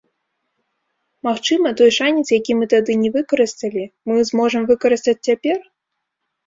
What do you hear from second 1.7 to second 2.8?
той шанец, які мы